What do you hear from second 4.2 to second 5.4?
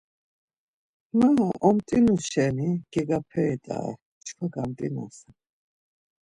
çkva, gamt̆inasen.